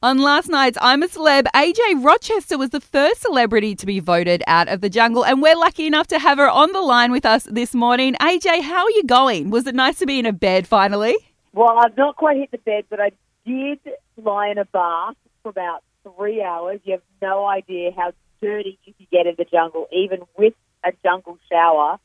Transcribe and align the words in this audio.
On 0.00 0.18
last 0.18 0.48
night's 0.48 0.78
I'm 0.80 1.02
a 1.02 1.08
Celeb, 1.08 1.46
AJ 1.56 2.04
Rochester 2.04 2.56
was 2.56 2.70
the 2.70 2.80
first 2.80 3.20
celebrity 3.20 3.74
to 3.74 3.84
be 3.84 3.98
voted 3.98 4.44
out 4.46 4.68
of 4.68 4.80
the 4.80 4.88
jungle, 4.88 5.24
and 5.24 5.42
we're 5.42 5.56
lucky 5.56 5.88
enough 5.88 6.06
to 6.06 6.20
have 6.20 6.38
her 6.38 6.48
on 6.48 6.70
the 6.70 6.80
line 6.80 7.10
with 7.10 7.26
us 7.26 7.42
this 7.50 7.74
morning. 7.74 8.14
AJ, 8.20 8.62
how 8.62 8.84
are 8.84 8.90
you 8.90 9.02
going? 9.02 9.50
Was 9.50 9.66
it 9.66 9.74
nice 9.74 9.98
to 9.98 10.06
be 10.06 10.20
in 10.20 10.24
a 10.26 10.32
bed 10.32 10.68
finally? 10.68 11.16
Well, 11.52 11.76
I've 11.80 11.96
not 11.96 12.14
quite 12.14 12.36
hit 12.36 12.52
the 12.52 12.58
bed, 12.58 12.84
but 12.88 13.00
I 13.00 13.10
did 13.44 13.80
lie 14.16 14.50
in 14.50 14.58
a 14.58 14.66
bath 14.66 15.16
for 15.42 15.48
about 15.48 15.82
three 16.04 16.44
hours. 16.44 16.78
You 16.84 16.92
have 16.92 17.02
no 17.20 17.48
idea 17.48 17.90
how 17.90 18.12
dirty 18.40 18.78
you 18.84 18.94
can 18.94 19.06
get 19.10 19.26
in 19.26 19.34
the 19.36 19.46
jungle, 19.46 19.88
even 19.90 20.20
with 20.36 20.54
a 20.84 20.92
jungle 21.02 21.38
shower. 21.50 21.98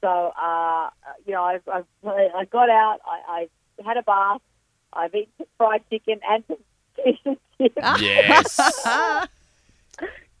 So, 0.00 0.08
uh, 0.08 0.88
you 1.26 1.34
know, 1.34 1.42
I've, 1.42 1.68
I've, 1.68 1.84
I 2.02 2.46
got 2.50 2.70
out, 2.70 3.00
I, 3.04 3.48
I 3.78 3.86
had 3.86 3.98
a 3.98 4.02
bath, 4.02 4.40
I've 4.90 5.14
eaten 5.14 5.32
some 5.36 5.46
fried 5.58 5.82
chicken 5.90 6.20
and 6.26 6.42
some. 6.48 6.56
Yes. 7.76 8.56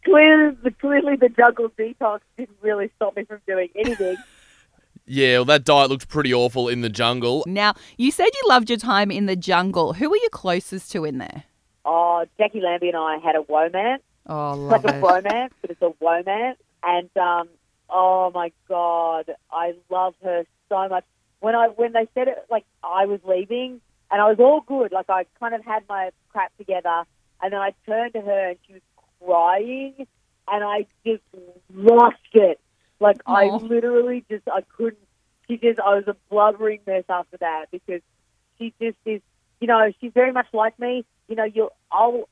clearly, 0.04 0.56
the, 0.62 0.70
clearly 0.70 1.16
the 1.16 1.28
jungle 1.28 1.68
detox 1.78 2.20
didn't 2.36 2.56
really 2.62 2.90
stop 2.96 3.16
me 3.16 3.24
from 3.24 3.40
doing 3.46 3.68
anything. 3.74 4.16
yeah, 5.06 5.38
well, 5.38 5.44
that 5.46 5.64
diet 5.64 5.90
looked 5.90 6.08
pretty 6.08 6.32
awful 6.32 6.68
in 6.68 6.80
the 6.80 6.88
jungle. 6.88 7.44
Now, 7.46 7.74
you 7.96 8.10
said 8.10 8.26
you 8.26 8.48
loved 8.48 8.70
your 8.70 8.78
time 8.78 9.10
in 9.10 9.26
the 9.26 9.36
jungle. 9.36 9.94
Who 9.94 10.10
were 10.10 10.16
you 10.16 10.28
closest 10.30 10.90
to 10.92 11.04
in 11.04 11.18
there? 11.18 11.44
Oh, 11.84 12.24
Jacqui 12.38 12.62
Lambie 12.62 12.88
and 12.88 12.96
I 12.96 13.18
had 13.18 13.36
a 13.36 13.44
romance. 13.48 14.02
Oh, 14.26 14.52
It's 14.52 14.58
love 14.58 14.84
like 14.84 14.94
a 14.94 14.98
it. 14.98 15.02
romance, 15.02 15.54
but 15.60 15.70
it's 15.70 15.82
a 15.82 15.92
romance. 16.00 16.58
And 16.82 17.10
um, 17.16 17.48
oh 17.88 18.30
my 18.34 18.50
god, 18.68 19.30
I 19.52 19.74
love 19.90 20.14
her 20.24 20.44
so 20.68 20.88
much. 20.88 21.04
When 21.40 21.54
I 21.54 21.68
when 21.68 21.92
they 21.92 22.08
said 22.14 22.26
it, 22.28 22.44
like 22.50 22.64
I 22.82 23.06
was 23.06 23.20
leaving, 23.24 23.80
and 24.10 24.20
I 24.20 24.28
was 24.28 24.38
all 24.40 24.62
good. 24.62 24.90
Like 24.90 25.08
I 25.08 25.26
kind 25.38 25.54
of 25.54 25.64
had 25.64 25.84
my 25.88 26.10
crap 26.30 26.56
together, 26.58 27.04
and 27.42 27.52
then 27.52 27.60
I 27.60 27.72
turned 27.86 28.14
to 28.14 28.20
her, 28.20 28.48
and 28.50 28.58
she 28.66 28.74
was 28.74 28.82
crying, 29.24 30.06
and 30.48 30.64
I 30.64 30.86
just 31.04 31.22
lost 31.74 32.16
it. 32.32 32.60
Like 33.00 33.20
I 33.26 33.48
literally 33.48 34.24
just 34.30 34.48
I 34.48 34.62
couldn't. 34.76 34.98
She 35.48 35.58
just 35.58 35.78
I 35.78 35.94
was 35.94 36.04
a 36.08 36.16
blubbering 36.30 36.80
mess 36.86 37.04
after 37.08 37.36
that 37.38 37.66
because 37.70 38.00
she 38.58 38.72
just 38.80 38.96
is. 39.04 39.20
You 39.60 39.68
know, 39.68 39.90
she's 40.00 40.12
very 40.12 40.32
much 40.32 40.48
like 40.52 40.78
me. 40.78 41.04
You 41.28 41.36
know, 41.36 41.44
you'll 41.44 41.72
I'll 41.90 42.28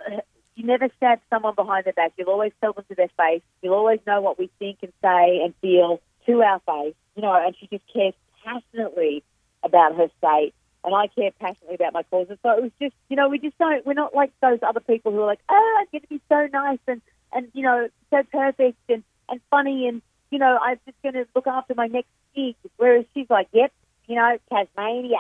you 0.55 0.65
never 0.65 0.89
stab 0.97 1.21
someone 1.31 1.55
behind 1.55 1.85
their 1.85 1.93
back. 1.93 2.13
You'll 2.17 2.31
always 2.31 2.53
tell 2.61 2.73
them 2.73 2.85
to 2.89 2.95
their 2.95 3.11
face. 3.17 3.43
You'll 3.63 3.75
always 3.75 4.01
know 4.07 4.21
what 4.21 4.39
we 4.39 4.51
think 4.59 4.79
and 4.83 4.93
say 5.03 5.41
and 5.43 5.55
feel 5.61 6.01
to 6.27 6.43
our 6.43 6.61
face. 6.61 6.95
You 7.17 7.23
know, 7.23 7.33
and 7.35 7.55
she 7.59 7.67
just 7.67 7.85
cares 7.93 8.15
passionately 8.45 9.23
about 9.63 9.97
her 9.97 10.09
state, 10.19 10.55
and 10.85 10.95
I 10.95 11.07
care 11.09 11.31
passionately 11.41 11.75
about 11.77 11.93
my 11.93 12.03
causes. 12.05 12.39
So 12.43 12.51
it 12.51 12.63
was 12.63 12.73
just, 12.81 12.95
you 13.09 13.17
know, 13.17 13.29
we 13.29 13.39
just 13.39 13.57
don't. 13.59 13.85
We're 13.87 13.95
not 13.95 14.15
like 14.15 14.33
those 14.41 14.59
other 14.63 14.81
people 14.81 15.13
who 15.13 15.21
are 15.23 15.27
like, 15.27 15.41
oh, 15.49 15.77
I'm 15.81 15.87
going 15.93 16.03
to 16.03 16.09
be 16.09 16.21
so 16.29 16.49
nice 16.53 16.79
and 16.87 17.01
and 17.33 17.49
you 17.53 17.63
know, 17.63 17.89
so 18.11 18.23
perfect 18.31 18.79
and 18.89 19.03
and 19.29 19.41
funny 19.51 19.89
and 19.89 20.03
you 20.31 20.39
know, 20.39 20.59
I'm 20.61 20.79
just 20.87 21.01
going 21.03 21.15
to 21.15 21.27
look 21.35 21.47
after 21.47 21.75
my 21.75 21.87
next 21.87 22.09
gig. 22.35 22.57
Whereas 22.77 23.05
she's 23.15 23.31
like, 23.31 23.49
yep. 23.53 23.73
You 24.07 24.17
know, 24.17 24.37
Tasmania. 24.53 25.17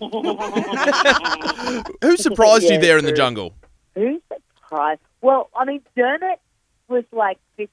Who 2.00 2.16
surprised 2.16 2.70
you 2.70 2.78
there 2.78 2.96
in 2.96 3.04
the 3.04 3.10
jungle? 3.10 3.54
Who 3.96 4.22
surprised? 4.28 5.00
Well, 5.20 5.50
I 5.56 5.64
mean, 5.64 5.82
Dermot 5.96 6.38
was 6.86 7.02
like 7.10 7.38
this 7.58 7.66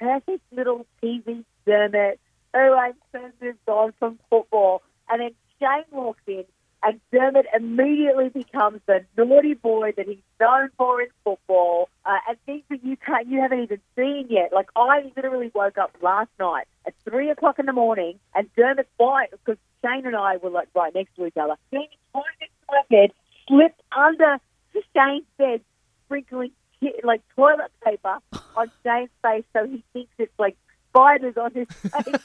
perfect 0.00 0.42
little 0.52 0.84
TV 1.00 1.44
Dermot 1.64 2.18
Oh, 2.52 2.74
I'm 2.74 2.94
so 3.12 3.30
moved 3.40 3.58
on 3.68 3.92
from 3.98 4.18
football. 4.28 4.82
And 5.08 5.20
then 5.20 5.30
Shane 5.60 5.84
walks 5.92 6.22
in, 6.26 6.44
and 6.82 7.00
Dermot 7.12 7.46
immediately 7.54 8.28
becomes 8.28 8.80
the 8.86 9.04
naughty 9.16 9.54
boy 9.54 9.92
that 9.96 10.06
he's 10.06 10.18
known 10.40 10.70
for 10.76 11.00
in 11.02 11.08
football, 11.24 11.88
uh, 12.04 12.18
and 12.28 12.38
things 12.46 12.62
that 12.70 12.84
you 12.84 12.96
can't, 12.96 13.28
you 13.28 13.40
haven't 13.40 13.60
even 13.60 13.80
seen 13.96 14.26
yet. 14.30 14.52
Like 14.52 14.68
I 14.76 15.10
literally 15.16 15.50
woke 15.54 15.78
up 15.78 15.94
last 16.02 16.30
night 16.38 16.66
at 16.86 16.94
three 17.04 17.30
o'clock 17.30 17.58
in 17.58 17.66
the 17.66 17.72
morning, 17.72 18.18
and 18.34 18.48
Dermot's 18.56 18.88
fine 18.98 19.26
because 19.30 19.58
Shane 19.84 20.06
and 20.06 20.16
I 20.16 20.38
were 20.38 20.50
like 20.50 20.68
right 20.74 20.94
next 20.94 21.14
to 21.16 21.26
each 21.26 21.36
other. 21.36 21.56
Shane 21.72 21.88
climbed 22.12 22.26
into 22.40 22.52
my 22.68 22.82
bed, 22.90 23.10
slipped 23.48 23.82
under 23.96 24.38
Shane's 24.94 25.24
bed, 25.38 25.60
sprinkling 26.06 26.52
like 27.04 27.20
toilet 27.36 27.70
paper 27.84 28.18
on 28.56 28.70
Shane's 28.84 29.10
face, 29.22 29.44
so 29.52 29.66
he 29.66 29.82
thinks 29.92 30.12
it's 30.18 30.32
like 30.38 30.56
spiders 30.88 31.36
on 31.36 31.52
his 31.52 31.68
face. 31.68 32.22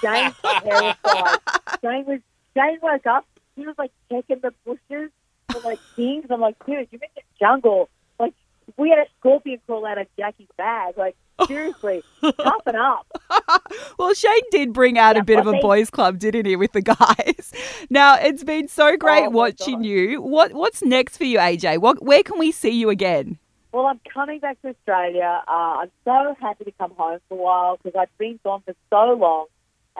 Shane 0.00 0.32
was 0.42 0.62
terrified. 0.64 1.38
Shane 1.80 2.04
was 2.06 2.20
Shane 2.56 2.78
woke 2.82 3.06
up. 3.06 3.26
He 3.56 3.66
was 3.66 3.74
like 3.78 3.92
checking 4.10 4.40
the 4.40 4.52
bushes 4.64 5.10
for 5.50 5.60
like 5.60 5.78
things. 5.96 6.26
I'm 6.30 6.40
like, 6.40 6.56
dude, 6.64 6.88
you're 6.90 7.00
in 7.02 7.08
the 7.14 7.22
jungle. 7.38 7.88
Like 8.18 8.34
we 8.76 8.90
had 8.90 8.98
a 8.98 9.06
scorpion 9.18 9.60
crawl 9.66 9.86
out 9.86 9.98
of 9.98 10.06
Jacqui's 10.18 10.48
bag. 10.56 10.96
Like 10.96 11.16
seriously, 11.46 12.02
toughen 12.20 12.76
up. 12.76 13.06
Well, 13.98 14.14
Shane 14.14 14.40
did 14.50 14.72
bring 14.72 14.98
out 14.98 15.16
a 15.16 15.24
bit 15.24 15.38
of 15.38 15.46
a 15.46 15.58
boys' 15.60 15.90
club, 15.90 16.18
didn't 16.18 16.46
he, 16.46 16.56
with 16.56 16.72
the 16.72 16.82
guys? 16.82 17.52
Now, 17.90 18.16
it's 18.16 18.44
been 18.44 18.68
so 18.68 18.96
great 18.96 19.26
Oh, 19.26 19.30
watching 19.30 19.84
you. 19.84 20.20
What 20.20 20.52
What's 20.52 20.82
next 20.82 21.16
for 21.16 21.24
you, 21.24 21.38
AJ? 21.38 21.78
What, 21.78 22.02
where 22.02 22.22
can 22.22 22.38
we 22.38 22.52
see 22.52 22.70
you 22.70 22.90
again? 22.90 23.38
Well, 23.72 23.86
I'm 23.86 24.00
coming 24.12 24.40
back 24.40 24.60
to 24.62 24.68
Australia. 24.68 25.42
Uh, 25.48 25.50
I'm 25.82 25.90
so 26.04 26.34
happy 26.40 26.64
to 26.64 26.72
come 26.72 26.92
home 26.92 27.18
for 27.28 27.38
a 27.38 27.42
while 27.42 27.78
because 27.82 27.98
I've 27.98 28.18
been 28.18 28.38
gone 28.44 28.62
for 28.64 28.74
so 28.90 29.14
long. 29.14 29.46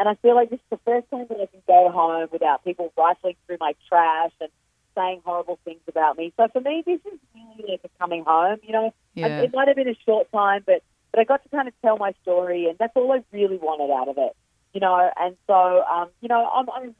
And 0.02 0.08
I 0.08 0.16
feel 0.16 0.34
like 0.34 0.50
this 0.50 0.58
is 0.58 0.66
the 0.68 0.80
first 0.84 1.08
time 1.12 1.26
that 1.28 1.38
I 1.40 1.46
can 1.46 1.62
go 1.64 1.88
home 1.88 2.26
without 2.32 2.64
people 2.64 2.92
rifling 2.98 3.36
through 3.46 3.58
my 3.60 3.76
trash 3.88 4.32
and 4.40 4.50
saying 4.96 5.22
horrible 5.24 5.60
things 5.64 5.78
about 5.86 6.18
me. 6.18 6.32
So 6.36 6.48
for 6.52 6.60
me, 6.60 6.82
this 6.84 6.98
is 7.06 7.20
really 7.32 7.70
like 7.70 7.82
a 7.84 7.88
coming 8.00 8.24
home. 8.24 8.58
You 8.64 8.72
know, 8.72 8.94
Yeah. 9.14 9.42
it 9.42 9.54
might 9.54 9.68
have 9.68 9.76
been 9.76 9.86
a 9.86 9.94
short 10.04 10.28
time, 10.32 10.64
but 10.66 10.82
but 11.12 11.20
I 11.20 11.24
got 11.24 11.44
to 11.44 11.48
kind 11.50 11.68
of 11.68 11.74
tell 11.82 11.98
my 11.98 12.14
story, 12.22 12.66
and 12.68 12.76
that's 12.78 12.96
all 12.96 13.12
I 13.12 13.22
really 13.30 13.58
wanted 13.58 13.92
out 13.92 14.08
of 14.08 14.18
it. 14.18 14.34
You 14.74 14.80
know, 14.80 15.08
and 15.20 15.36
so 15.46 15.84
um, 15.84 16.08
you 16.20 16.26
know, 16.26 16.50
I'm 16.52 16.68
I'm 16.68 16.96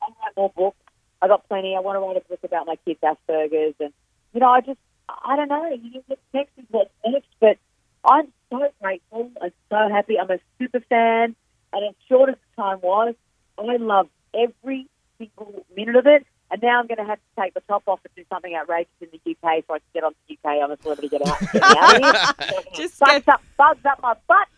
I'll 0.00 0.16
write 0.22 0.36
more 0.36 0.52
books. 0.54 0.76
I 1.20 1.26
got 1.26 1.48
plenty. 1.48 1.74
I 1.74 1.80
want 1.80 1.96
to 1.96 2.00
write 2.00 2.18
a 2.18 2.20
book 2.20 2.44
about 2.44 2.68
my 2.68 2.76
kids' 2.84 3.00
Asperger's, 3.02 3.74
and 3.80 3.92
you 4.32 4.38
know, 4.38 4.48
I 4.48 4.60
just 4.60 4.78
I 5.08 5.34
don't 5.34 5.48
know. 5.48 5.68
You 5.70 5.90
know, 5.90 6.02
what's 6.06 6.22
next 6.32 6.52
is 6.56 6.66
what's 6.70 6.90
next, 7.04 7.30
but 7.40 7.58
I'm 8.04 8.28
so 8.48 8.60
grateful. 8.80 9.32
I'm 9.42 9.52
so 9.70 9.88
happy. 9.92 10.20
I'm 10.20 10.30
a 10.30 10.38
super 10.60 10.78
fan, 10.88 11.34
and 11.82 11.90
as 11.90 11.94
short 12.08 12.28
as 12.30 12.36
the 12.56 12.62
time 12.62 12.78
was, 12.82 13.14
I 13.58 13.76
loved 13.76 14.10
every 14.34 14.86
single 15.18 15.64
minute 15.76 15.96
of 15.96 16.06
it. 16.06 16.26
And 16.50 16.62
now 16.62 16.80
I'm 16.80 16.86
going 16.86 16.96
to 16.98 17.04
have 17.04 17.18
to 17.18 17.42
take 17.42 17.52
the 17.52 17.60
top 17.68 17.82
off 17.86 18.00
and 18.04 18.14
do 18.16 18.24
something 18.30 18.54
outrageous 18.54 18.90
in 19.02 19.08
the 19.12 19.30
UK 19.32 19.64
so 19.66 19.74
I 19.74 19.78
can 19.78 19.86
get 19.92 20.04
on 20.04 20.12
the 20.26 20.34
UK. 20.34 20.62
I'm 20.62 20.70
a 20.70 20.78
celebrity. 20.80 21.08
Get 21.10 21.26
out, 21.26 21.38
get 21.52 21.62
out 21.62 21.96
of 21.96 22.48
here. 22.48 22.62
Just 22.74 22.98
bugs 22.98 23.12
get- 23.26 23.28
up, 23.28 23.42
bugs 23.58 23.84
up 23.84 24.00
my 24.02 24.14
butt, 24.26 24.48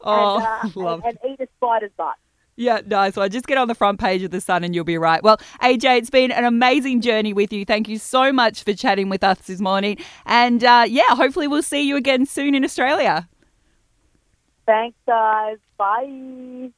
Oh, 0.00 0.36
and, 0.36 0.76
uh, 0.76 0.94
and, 0.94 1.04
and 1.04 1.18
eat 1.30 1.40
a 1.40 1.48
spider's 1.56 1.92
butt. 1.96 2.14
Yeah, 2.56 2.80
nice 2.84 3.14
one. 3.14 3.30
Just 3.30 3.46
get 3.46 3.56
on 3.56 3.68
the 3.68 3.74
front 3.76 4.00
page 4.00 4.24
of 4.24 4.32
The 4.32 4.40
Sun 4.40 4.64
and 4.64 4.74
you'll 4.74 4.82
be 4.82 4.98
right. 4.98 5.22
Well, 5.22 5.36
AJ, 5.62 5.98
it's 5.98 6.10
been 6.10 6.32
an 6.32 6.44
amazing 6.44 7.02
journey 7.02 7.32
with 7.32 7.52
you. 7.52 7.64
Thank 7.64 7.88
you 7.88 7.98
so 7.98 8.32
much 8.32 8.64
for 8.64 8.74
chatting 8.74 9.08
with 9.08 9.22
us 9.22 9.38
this 9.42 9.60
morning. 9.60 9.96
And 10.26 10.64
uh, 10.64 10.84
yeah, 10.88 11.14
hopefully 11.14 11.46
we'll 11.46 11.62
see 11.62 11.82
you 11.86 11.94
again 11.96 12.26
soon 12.26 12.56
in 12.56 12.64
Australia. 12.64 13.28
Thanks, 14.68 14.98
guys. 15.08 15.58
Bye. 15.78 16.72